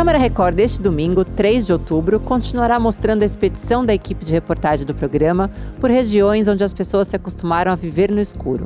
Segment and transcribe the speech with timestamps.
[0.00, 4.86] Câmara Record deste domingo, 3 de outubro, continuará mostrando a expedição da equipe de reportagem
[4.86, 8.64] do programa por regiões onde as pessoas se acostumaram a viver no escuro.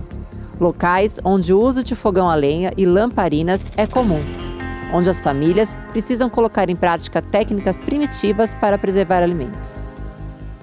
[0.61, 4.23] Locais onde o uso de fogão a lenha e lamparinas é comum,
[4.93, 9.85] onde as famílias precisam colocar em prática técnicas primitivas para preservar alimentos.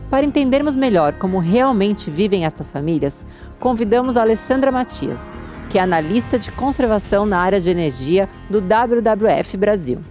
[0.10, 3.26] Para entendermos melhor como realmente vivem estas famílias,
[3.60, 5.38] convidamos a Alessandra Matias,
[5.70, 10.02] que é analista de conservação na área de energia do WWF Brasil.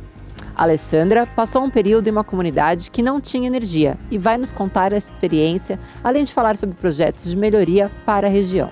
[0.60, 4.92] Alessandra passou um período em uma comunidade que não tinha energia e vai nos contar
[4.92, 8.68] essa experiência, além de falar sobre projetos de melhoria para a região.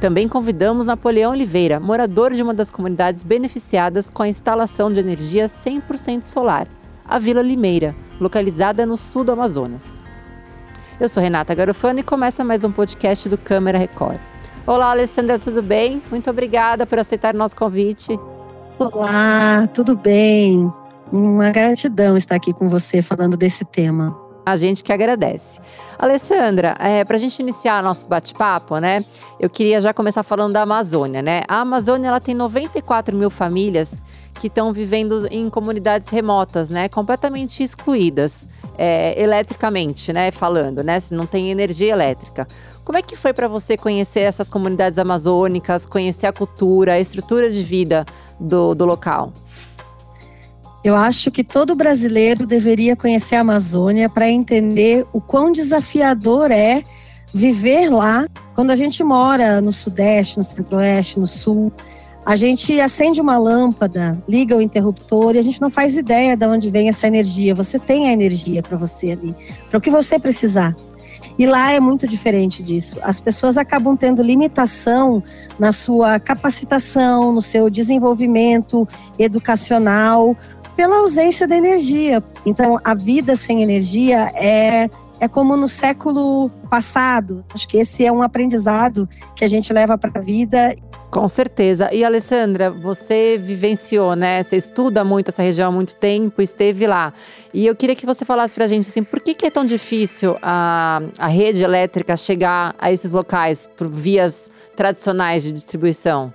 [0.00, 5.46] Também convidamos Napoleão Oliveira, morador de uma das comunidades beneficiadas com a instalação de energia
[5.46, 6.68] 100% solar,
[7.04, 10.00] a Vila Limeira, localizada no sul do Amazonas.
[11.00, 14.20] Eu sou Renata Garofano e começa mais um podcast do Câmara Record.
[14.64, 16.00] Olá, Alessandra, tudo bem?
[16.08, 18.16] Muito obrigada por aceitar nosso convite.
[18.78, 20.72] Olá, tudo bem?
[21.10, 24.16] Uma gratidão estar aqui com você falando desse tema.
[24.46, 25.58] A gente que agradece.
[25.98, 29.04] Alessandra, é, para a gente iniciar nosso bate-papo, né?
[29.40, 31.42] Eu queria já começar falando da Amazônia, né?
[31.48, 34.00] A Amazônia ela tem 94 mil famílias
[34.38, 36.88] que estão vivendo em comunidades remotas, né?
[36.88, 40.30] Completamente excluídas, é, eletricamente, né?
[40.30, 41.00] Falando, né?
[41.00, 42.46] Se não tem energia elétrica.
[42.84, 47.50] Como é que foi para você conhecer essas comunidades amazônicas, conhecer a cultura, a estrutura
[47.50, 48.06] de vida
[48.40, 49.32] do, do local?
[50.82, 56.84] Eu acho que todo brasileiro deveria conhecer a Amazônia para entender o quão desafiador é
[57.34, 58.26] viver lá.
[58.54, 61.72] Quando a gente mora no Sudeste, no Centro-Oeste, no Sul,
[62.28, 66.46] a gente acende uma lâmpada, liga o interruptor e a gente não faz ideia de
[66.46, 67.54] onde vem essa energia.
[67.54, 69.34] Você tem a energia para você ali,
[69.70, 70.76] para o que você precisar.
[71.38, 72.98] E lá é muito diferente disso.
[73.00, 75.22] As pessoas acabam tendo limitação
[75.58, 78.86] na sua capacitação, no seu desenvolvimento
[79.18, 80.36] educacional,
[80.76, 82.22] pela ausência de energia.
[82.44, 84.90] Então, a vida sem energia é
[85.20, 87.44] é como no século passado.
[87.52, 90.74] Acho que esse é um aprendizado que a gente leva para a vida.
[91.10, 91.92] Com certeza.
[91.92, 94.42] E Alessandra, você vivenciou, né?
[94.42, 97.14] Você estuda muito essa região há muito tempo, esteve lá.
[97.52, 99.64] E eu queria que você falasse para a gente assim, por que, que, é tão
[99.64, 106.32] difícil a, a rede elétrica chegar a esses locais por vias tradicionais de distribuição?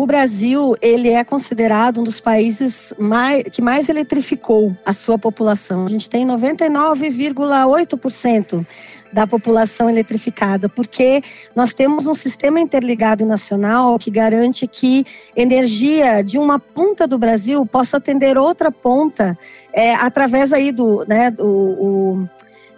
[0.00, 5.84] O Brasil ele é considerado um dos países mais, que mais eletrificou a sua população.
[5.84, 8.66] A gente tem 99,8%
[9.12, 11.22] da população eletrificada, porque
[11.54, 15.04] nós temos um sistema interligado nacional que garante que
[15.36, 19.36] energia de uma ponta do Brasil possa atender outra ponta
[19.70, 22.26] é, através aí do, né, do o,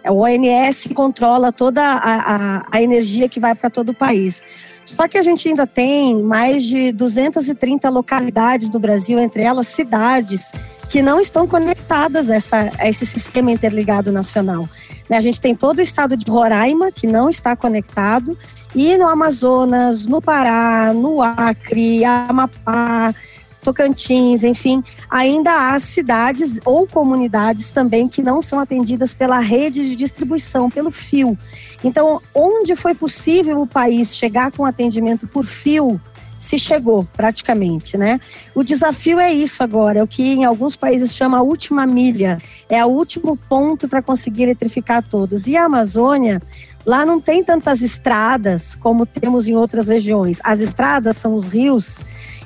[0.09, 4.43] o ONS controla toda a, a, a energia que vai para todo o país.
[4.85, 10.51] Só que a gente ainda tem mais de 230 localidades no Brasil, entre elas cidades,
[10.89, 14.67] que não estão conectadas a, essa, a esse sistema interligado nacional.
[15.09, 18.37] Né, a gente tem todo o estado de Roraima, que não está conectado,
[18.75, 23.13] e no Amazonas, no Pará, no Acre, Amapá,
[23.63, 29.95] Tocantins, enfim, ainda há cidades ou comunidades também que não são atendidas pela rede de
[29.95, 31.37] distribuição, pelo fio.
[31.83, 35.99] Então, onde foi possível o país chegar com atendimento por fio,
[36.43, 38.19] se chegou praticamente, né?
[38.53, 42.37] O desafio é isso agora, é o que em alguns países chama a última milha,
[42.67, 45.47] é o último ponto para conseguir eletrificar todos.
[45.47, 46.41] E a Amazônia,
[46.85, 50.41] lá não tem tantas estradas como temos em outras regiões.
[50.43, 51.99] As estradas são os rios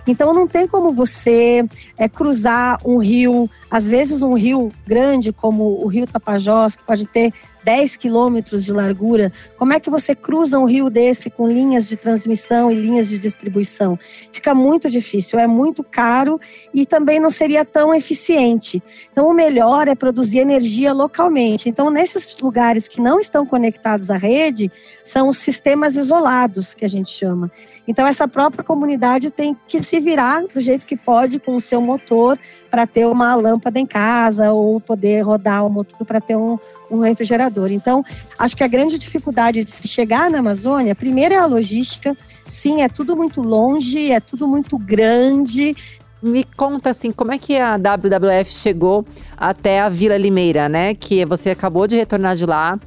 [0.08, 1.64] então não tem como você
[1.98, 7.06] é, cruzar um rio, às vezes um rio grande como o Rio Tapajós, que pode
[7.06, 7.34] ter
[7.68, 11.98] 10 quilômetros de largura, como é que você cruza um rio desse com linhas de
[11.98, 14.00] transmissão e linhas de distribuição?
[14.32, 16.40] Fica muito difícil, é muito caro
[16.74, 18.82] e também não seria tão eficiente.
[19.12, 21.68] Então, o melhor é produzir energia localmente.
[21.68, 24.72] Então, nesses lugares que não estão conectados à rede,
[25.04, 27.52] são os sistemas isolados, que a gente chama.
[27.86, 31.82] Então, essa própria comunidade tem que se virar do jeito que pode com o seu
[31.82, 32.40] motor
[32.70, 36.58] para ter uma lâmpada em casa ou poder rodar o motor para ter um,
[36.90, 37.72] um refrigerador.
[37.72, 38.04] Então,
[38.38, 42.16] acho que a grande dificuldade de se chegar na Amazônia, primeiro é a logística.
[42.48, 45.76] Sim, é tudo muito longe, é tudo muito grande.
[46.22, 49.06] Me conta assim, como é que a WWF chegou
[49.36, 50.96] até a Vila Limeira, né?
[50.96, 52.80] Que você acabou de retornar de lá.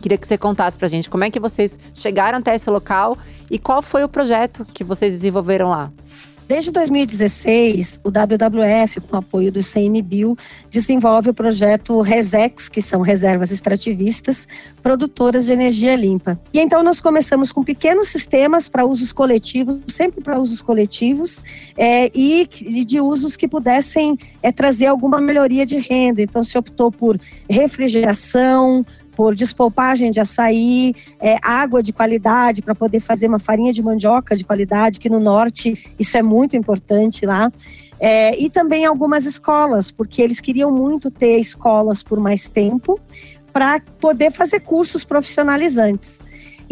[0.00, 3.16] Queria que você contasse pra gente como é que vocês chegaram até esse local
[3.50, 5.90] e qual foi o projeto que vocês desenvolveram lá.
[6.46, 10.36] Desde 2016, o WWF, com apoio do CMBio,
[10.70, 14.46] desenvolve o projeto RESEX, que são reservas extrativistas,
[14.82, 16.38] produtoras de energia limpa.
[16.52, 21.42] E então nós começamos com pequenos sistemas para usos coletivos, sempre para usos coletivos,
[21.78, 22.46] é, e
[22.84, 26.20] de usos que pudessem é, trazer alguma melhoria de renda.
[26.20, 27.18] Então se optou por
[27.48, 28.84] refrigeração,
[29.16, 34.36] por despolpagem de açaí, é, água de qualidade para poder fazer uma farinha de mandioca
[34.36, 37.52] de qualidade, que no norte isso é muito importante lá.
[38.00, 43.00] É, e também algumas escolas, porque eles queriam muito ter escolas por mais tempo
[43.52, 46.20] para poder fazer cursos profissionalizantes.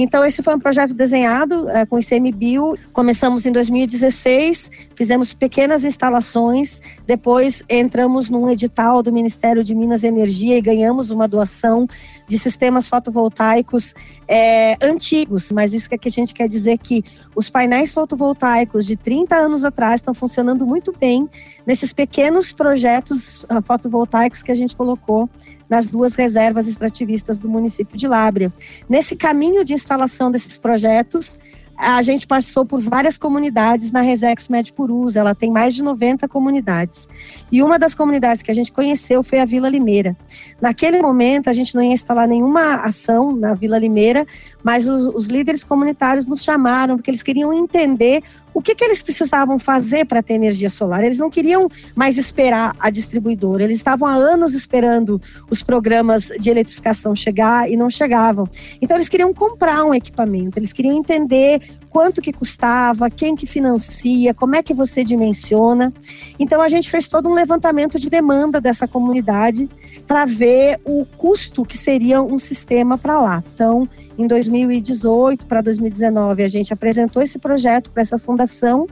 [0.02, 2.76] Então, esse foi um projeto desenhado é, com o ICMBio.
[2.93, 10.08] Começamos em 2016, fizemos pequenas instalações, depois entramos num edital do Ministério de Minas e
[10.08, 11.87] Energia e ganhamos uma doação
[12.26, 13.94] de sistemas fotovoltaicos
[14.26, 15.52] é, antigos.
[15.52, 17.04] Mas isso que a gente quer dizer que
[17.34, 21.28] os painéis fotovoltaicos de 30 anos atrás estão funcionando muito bem
[21.64, 25.31] nesses pequenos projetos uh, fotovoltaicos que a gente colocou
[25.73, 28.53] nas duas reservas extrativistas do município de Lábrea.
[28.87, 31.39] Nesse caminho de instalação desses projetos,
[31.75, 37.09] a gente passou por várias comunidades na Resex Medpurus, ela tem mais de 90 comunidades.
[37.51, 40.15] E uma das comunidades que a gente conheceu foi a Vila Limeira.
[40.61, 44.27] Naquele momento, a gente não ia instalar nenhuma ação na Vila Limeira,
[44.63, 48.23] mas os, os líderes comunitários nos chamaram, porque eles queriam entender
[48.54, 51.04] o que, que eles precisavam fazer para ter energia solar?
[51.04, 55.20] Eles não queriam mais esperar a distribuidora, eles estavam há anos esperando
[55.50, 58.49] os programas de eletrificação chegar e não chegavam.
[58.81, 61.60] Então eles queriam comprar um equipamento, eles queriam entender
[61.93, 65.93] quanto que custava, quem que financia, como é que você dimensiona.
[66.39, 69.69] Então a gente fez todo um levantamento de demanda dessa comunidade
[70.06, 73.44] para ver o custo que seria um sistema para lá.
[73.55, 73.87] Então,
[74.19, 78.88] em 2018 para 2019, a gente apresentou esse projeto para essa fundação,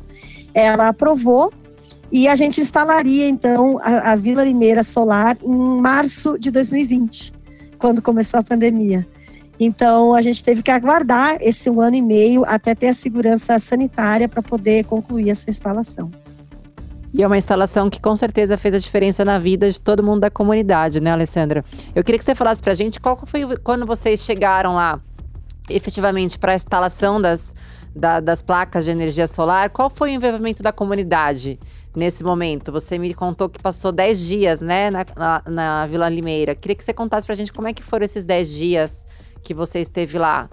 [0.52, 1.50] ela aprovou
[2.12, 7.32] e a gente instalaria então a, a Vila Limeira Solar em março de 2020,
[7.78, 9.06] quando começou a pandemia.
[9.62, 13.58] Então a gente teve que aguardar esse um ano e meio até ter a segurança
[13.58, 16.10] sanitária para poder concluir essa instalação.
[17.12, 20.20] E é uma instalação que com certeza fez a diferença na vida de todo mundo
[20.20, 21.62] da comunidade, né, Alessandra?
[21.94, 24.98] Eu queria que você falasse pra gente qual foi quando vocês chegaram lá
[25.68, 27.52] efetivamente para a instalação das,
[27.94, 31.60] da, das placas de energia solar, qual foi o envolvimento da comunidade
[31.94, 32.72] nesse momento?
[32.72, 36.54] Você me contou que passou 10 dias, né, na, na, na Vila Limeira.
[36.54, 39.06] Queria que você contasse para a gente como é que foram esses 10 dias
[39.42, 40.48] que você esteve lá.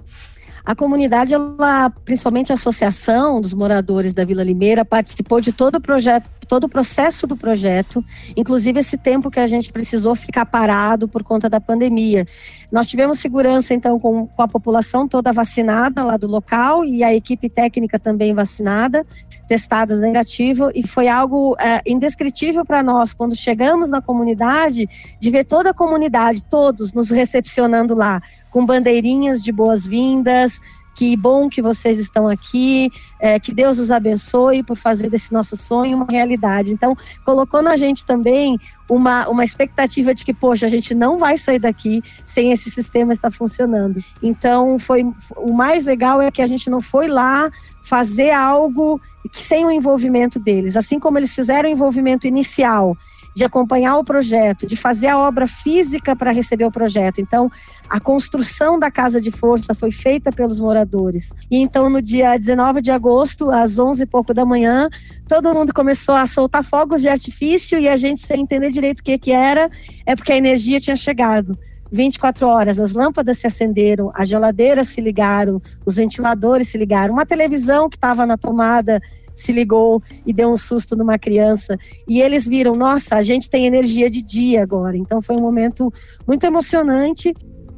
[0.68, 5.82] A comunidade, ela, principalmente a associação dos moradores da Vila Limeira, participou de todo o
[5.82, 8.04] projeto, todo o processo do projeto,
[8.36, 12.28] inclusive esse tempo que a gente precisou ficar parado por conta da pandemia.
[12.70, 17.14] Nós tivemos segurança, então, com, com a população toda vacinada lá do local e a
[17.14, 19.06] equipe técnica também vacinada,
[19.48, 24.88] testada negativo, e foi algo é, indescritível para nós quando chegamos na comunidade,
[25.20, 28.22] de ver toda a comunidade, todos nos recepcionando lá
[28.52, 30.60] com bandeirinhas de boas-vindas.
[30.98, 35.56] Que bom que vocês estão aqui, é, que Deus os abençoe por fazer desse nosso
[35.56, 36.72] sonho uma realidade.
[36.72, 38.58] Então, colocou na gente também
[38.90, 43.14] uma, uma expectativa de que, poxa, a gente não vai sair daqui sem esse sistema
[43.14, 44.04] estar funcionando.
[44.24, 45.06] Então, foi
[45.36, 47.52] o mais legal é que a gente não foi lá
[47.84, 49.00] fazer algo
[49.32, 52.98] sem o envolvimento deles, assim como eles fizeram o envolvimento inicial
[53.38, 57.22] de acompanhar o projeto, de fazer a obra física para receber o projeto.
[57.22, 57.52] Então,
[57.88, 61.32] a construção da casa de força foi feita pelos moradores.
[61.52, 64.90] E então, no dia 19 de agosto, às 11 e pouco da manhã,
[65.28, 69.04] todo mundo começou a soltar fogos de artifício e a gente sem entender direito o
[69.04, 69.70] que, que era,
[70.04, 71.56] é porque a energia tinha chegado.
[71.92, 77.26] 24 horas, as lâmpadas se acenderam, as geladeiras se ligaram, os ventiladores se ligaram, uma
[77.26, 79.00] televisão que estava na tomada
[79.38, 81.78] se ligou e deu um susto numa criança.
[82.08, 84.98] E eles viram, nossa, a gente tem energia de dia agora.
[84.98, 85.94] Então foi um momento
[86.28, 87.34] muito emocionante.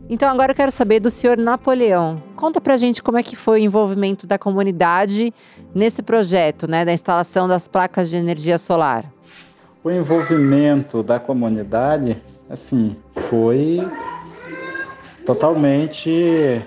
[0.10, 2.24] Então agora eu quero saber do senhor Napoleão.
[2.36, 5.34] Conta pra gente como é que foi o envolvimento da comunidade
[5.76, 9.06] nesse projeto, né, da instalação das placas de energia solar.
[9.84, 12.18] O envolvimento da comunidade,
[12.50, 12.96] assim,
[13.30, 13.88] foi
[15.26, 16.66] totalmente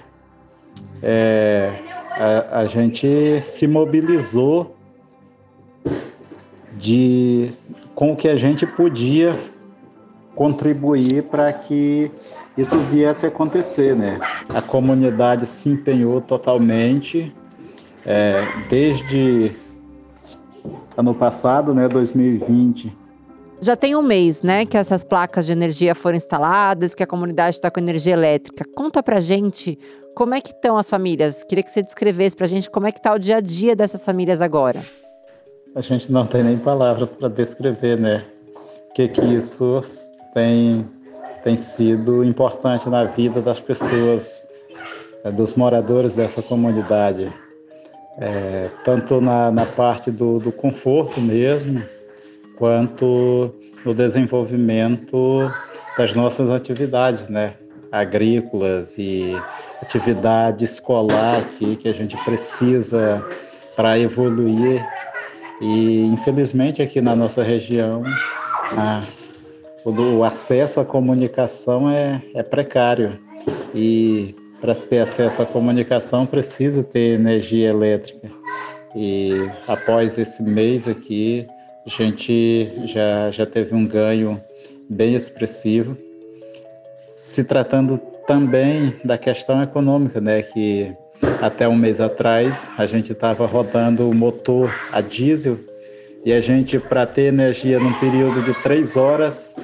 [1.03, 1.73] é,
[2.13, 4.72] a, a, gente se mobilizou
[6.83, 7.53] de
[7.95, 9.39] com o que a gente podia
[10.35, 12.11] contribuir para que
[12.59, 14.19] isso viesse a acontecer, né?
[14.49, 17.33] A comunidade se empenhou totalmente
[18.05, 19.53] é, desde
[20.97, 22.93] ano passado, né, 2020.
[23.61, 27.57] Já tem um mês, né, que essas placas de energia foram instaladas, que a comunidade
[27.57, 28.65] está com energia elétrica.
[28.75, 29.79] Conta pra gente
[30.17, 31.45] como é que estão as famílias.
[31.45, 34.05] Queria que você descrevesse pra gente como é que está o dia a dia dessas
[34.05, 34.81] famílias agora.
[35.75, 38.25] A gente não tem nem palavras para descrever, né?
[38.91, 39.81] O que que isso
[40.35, 40.87] tem
[41.43, 44.43] tem sido importante na vida das pessoas,
[45.25, 47.33] é, dos moradores dessa comunidade,
[48.17, 51.83] é, tanto na, na parte do, do conforto mesmo,
[52.57, 53.53] quanto
[53.85, 55.51] no desenvolvimento
[55.99, 57.55] das nossas atividades, né?
[57.91, 59.37] agrícolas e
[59.83, 63.23] atividade escolar aqui que a gente precisa
[63.77, 64.83] para evoluir.
[65.63, 68.03] E infelizmente aqui na nossa região
[68.73, 69.01] a,
[69.85, 73.19] o, o, acesso à comunicação é, é precário
[73.73, 78.29] e para se ter acesso à comunicação precisa ter energia elétrica.
[78.95, 81.47] E após esse mês aqui,
[81.87, 84.41] a gente já, já teve um ganho
[84.89, 85.97] bem expressivo
[87.15, 90.95] se tratando também da questão econômica, né, que
[91.41, 95.59] até um mês atrás a gente estava rodando o motor a diesel
[96.25, 99.57] e a gente, para ter energia num período de três horas,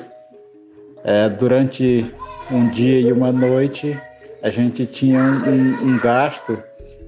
[1.05, 2.13] é, durante
[2.51, 3.97] um dia e uma noite,
[4.43, 6.61] a gente tinha um, um gasto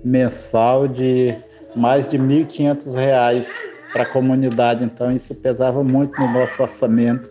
[0.05, 1.35] mensal de
[1.75, 3.47] mais de R$ 1.500
[3.93, 4.85] para a comunidade.
[4.85, 7.29] Então, isso pesava muito no nosso orçamento.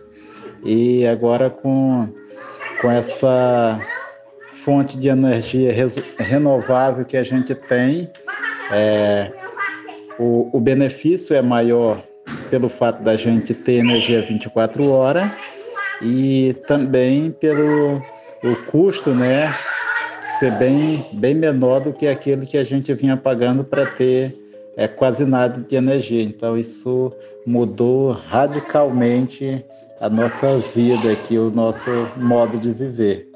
[0.62, 2.06] E agora, com
[2.80, 3.78] com essa
[4.64, 5.72] fonte de energia
[6.18, 8.10] renovável que a gente tem,
[8.70, 9.32] é,
[10.18, 12.02] o, o benefício é maior
[12.50, 15.30] pelo fato da gente ter energia 24 horas
[16.02, 18.00] e também pelo
[18.42, 19.54] o custo, né,
[20.38, 24.34] ser bem, bem menor do que aquele que a gente vinha pagando para ter
[24.76, 26.22] é, quase nada de energia.
[26.22, 27.12] Então, isso
[27.46, 29.64] mudou radicalmente
[30.00, 33.29] a nossa vida aqui, o nosso modo de viver.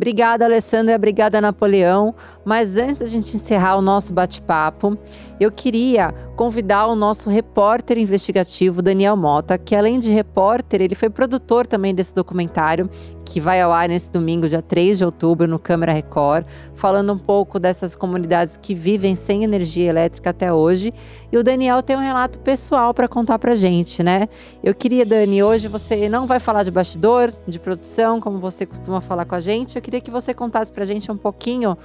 [0.00, 0.96] Obrigada, Alessandra.
[0.96, 2.14] Obrigada, Napoleão.
[2.42, 4.96] Mas antes da gente encerrar o nosso bate-papo,
[5.38, 11.10] eu queria convidar o nosso repórter investigativo, Daniel Mota, que além de repórter, ele foi
[11.10, 12.88] produtor também desse documentário
[13.30, 17.18] que vai ao ar nesse domingo, dia 3 de outubro, no Câmara Record, falando um
[17.18, 20.92] pouco dessas comunidades que vivem sem energia elétrica até hoje.
[21.30, 24.28] E o Daniel tem um relato pessoal para contar para gente, né?
[24.64, 29.00] Eu queria, Dani, hoje você não vai falar de bastidor, de produção, como você costuma
[29.00, 29.76] falar com a gente.
[29.76, 31.76] Eu queria que você contasse para a gente um pouquinho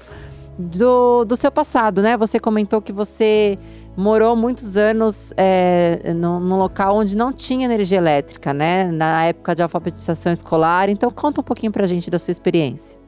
[0.57, 2.15] do, do seu passado, né?
[2.15, 3.55] Você comentou que você
[3.97, 8.91] morou muitos anos é, num, local onde não tinha energia elétrica, né?
[8.91, 10.87] Na época de alfabetização escolar.
[10.87, 12.99] Então, conta um pouquinho pra gente da sua experiência.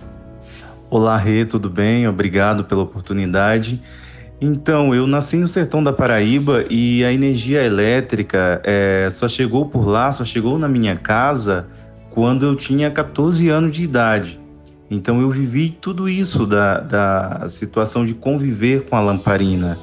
[0.90, 2.08] Olá, Rê, tudo bem?
[2.08, 3.82] Obrigado pela oportunidade.
[4.42, 9.88] Então, eu nasci no sertão da Paraíba e a energia elétrica é, só chegou por
[9.88, 11.68] lá, só chegou na minha casa
[12.12, 14.47] quando eu tinha 14 anos de idade.
[14.90, 19.78] Então, eu vivi tudo isso da, da situação de conviver com a lamparina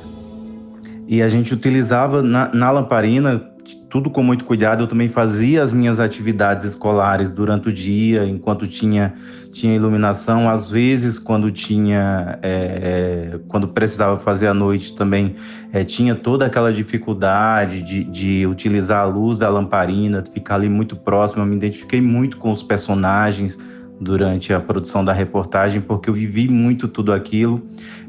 [1.06, 3.50] e a gente utilizava na, na lamparina
[3.90, 4.82] tudo com muito cuidado.
[4.82, 9.14] Eu também fazia as minhas atividades escolares durante o dia, enquanto tinha,
[9.52, 10.50] tinha iluminação.
[10.50, 15.36] Às vezes, quando tinha, é, é, quando precisava fazer à noite também,
[15.72, 20.96] é, tinha toda aquela dificuldade de, de utilizar a luz da lamparina, ficar ali muito
[20.96, 21.42] próximo.
[21.42, 23.60] Eu me identifiquei muito com os personagens
[24.04, 27.62] durante a produção da reportagem, porque eu vivi muito tudo aquilo.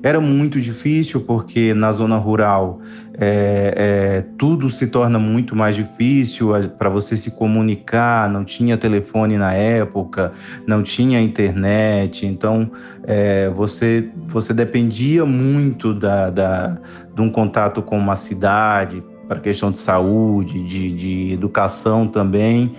[0.03, 2.81] Era muito difícil, porque na zona rural
[3.17, 8.29] é, é, tudo se torna muito mais difícil para você se comunicar.
[8.29, 10.33] Não tinha telefone na época,
[10.67, 12.69] não tinha internet, então
[13.07, 16.77] é, você, você dependia muito da, da,
[17.15, 22.73] de um contato com uma cidade para questão de saúde, de, de educação também.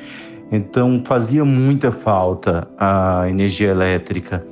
[0.50, 4.44] Então fazia muita falta a energia elétrica.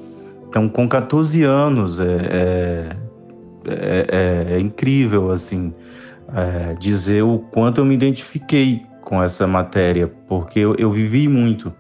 [0.49, 2.97] Então, com 14 anos, é,
[3.67, 5.75] é, é, é incrível assim
[6.33, 11.73] é, dizer o quanto eu me identifiquei com essa matéria, porque eu, eu vivi muito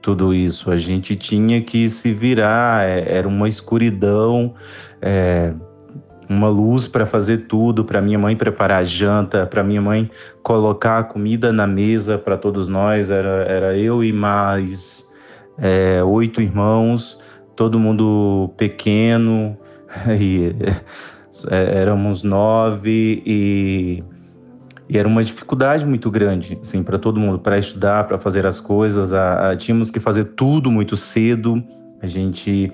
[0.00, 0.70] tudo isso.
[0.70, 4.54] A gente tinha que se virar, é, era uma escuridão.
[5.00, 5.52] É,
[6.32, 10.10] uma luz para fazer tudo, para minha mãe preparar a janta, para minha mãe
[10.42, 13.10] colocar a comida na mesa para todos nós.
[13.10, 15.12] Era, era eu e mais
[15.58, 17.20] é, oito irmãos,
[17.54, 19.56] todo mundo pequeno,
[20.18, 20.54] e,
[21.50, 24.02] é, éramos nove e,
[24.88, 28.58] e, era uma dificuldade muito grande assim, para todo mundo, para estudar, para fazer as
[28.58, 29.12] coisas.
[29.12, 31.62] A, a, tínhamos que fazer tudo muito cedo.
[32.00, 32.72] A gente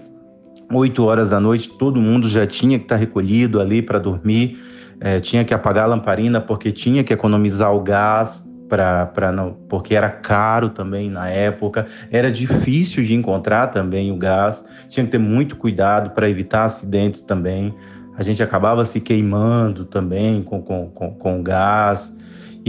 [0.72, 4.58] 8 horas da noite, todo mundo já tinha que estar recolhido ali para dormir,
[5.00, 9.94] é, tinha que apagar a lamparina porque tinha que economizar o gás, para não porque
[9.94, 15.18] era caro também na época, era difícil de encontrar também o gás, tinha que ter
[15.18, 17.74] muito cuidado para evitar acidentes também.
[18.16, 22.16] A gente acabava se queimando também com, com, com, com gás.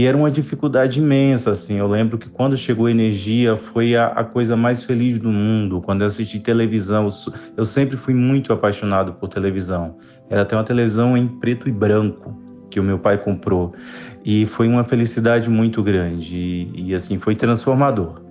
[0.00, 1.76] E era uma dificuldade imensa, assim.
[1.76, 5.82] Eu lembro que quando chegou energia foi a, a coisa mais feliz do mundo.
[5.82, 9.98] Quando eu assisti televisão, eu, eu sempre fui muito apaixonado por televisão.
[10.30, 12.34] Era até uma televisão em preto e branco
[12.70, 13.74] que o meu pai comprou.
[14.24, 16.34] E foi uma felicidade muito grande.
[16.34, 18.22] E, e assim, foi transformador.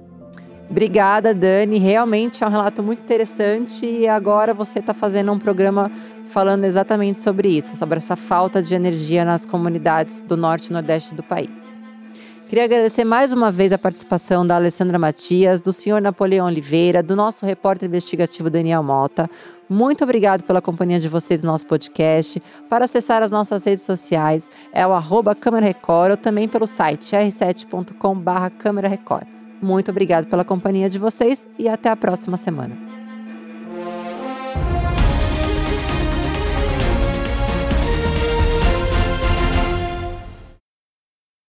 [0.69, 1.79] Obrigada, Dani.
[1.79, 5.91] Realmente é um relato muito interessante e agora você está fazendo um programa
[6.27, 11.15] falando exatamente sobre isso, sobre essa falta de energia nas comunidades do norte e nordeste
[11.15, 11.75] do país.
[12.47, 17.15] Queria agradecer mais uma vez a participação da Alessandra Matias, do senhor Napoleão Oliveira, do
[17.15, 19.29] nosso repórter investigativo Daniel Mota.
[19.67, 22.41] Muito obrigado pela companhia de vocês no nosso podcast.
[22.67, 27.15] Para acessar as nossas redes sociais é o arroba Câmara Record ou também pelo site
[27.15, 29.38] r7.com barra Câmara Record.
[29.61, 32.88] Muito obrigado pela companhia de vocês e até a próxima semana.